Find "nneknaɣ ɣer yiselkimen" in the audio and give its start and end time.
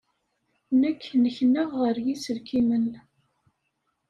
1.17-2.85